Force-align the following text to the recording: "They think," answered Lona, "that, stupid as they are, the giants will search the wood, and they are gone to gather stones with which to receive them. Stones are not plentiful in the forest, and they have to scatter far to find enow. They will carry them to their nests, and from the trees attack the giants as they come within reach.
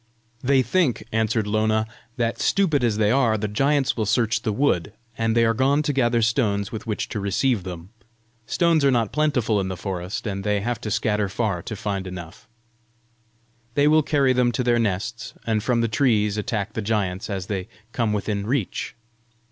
"They 0.43 0.63
think," 0.63 1.03
answered 1.11 1.45
Lona, 1.45 1.85
"that, 2.17 2.39
stupid 2.39 2.83
as 2.83 2.97
they 2.97 3.11
are, 3.11 3.37
the 3.37 3.47
giants 3.47 3.95
will 3.95 4.07
search 4.07 4.41
the 4.41 4.51
wood, 4.51 4.93
and 5.15 5.37
they 5.37 5.45
are 5.45 5.53
gone 5.53 5.83
to 5.83 5.93
gather 5.93 6.23
stones 6.23 6.71
with 6.71 6.87
which 6.87 7.07
to 7.09 7.19
receive 7.19 7.61
them. 7.61 7.91
Stones 8.47 8.83
are 8.83 8.89
not 8.89 9.11
plentiful 9.11 9.59
in 9.61 9.67
the 9.67 9.77
forest, 9.77 10.25
and 10.25 10.43
they 10.43 10.61
have 10.61 10.81
to 10.81 10.89
scatter 10.89 11.29
far 11.29 11.61
to 11.61 11.75
find 11.75 12.07
enow. 12.07 12.31
They 13.75 13.87
will 13.87 14.01
carry 14.01 14.33
them 14.33 14.51
to 14.53 14.63
their 14.63 14.79
nests, 14.79 15.35
and 15.45 15.61
from 15.61 15.81
the 15.81 15.87
trees 15.87 16.35
attack 16.35 16.73
the 16.73 16.81
giants 16.81 17.29
as 17.29 17.45
they 17.45 17.67
come 17.91 18.11
within 18.11 18.47
reach. 18.47 18.95